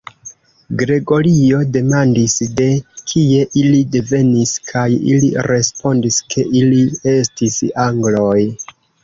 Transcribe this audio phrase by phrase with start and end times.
[0.77, 2.69] Gregorio demandis, de
[3.11, 6.83] kie ili devenis, kaj ili respondis ke ili
[7.15, 8.37] estis angloj.